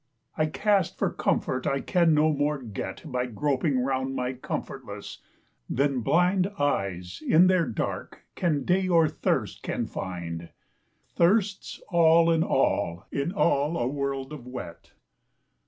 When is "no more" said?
2.15-2.57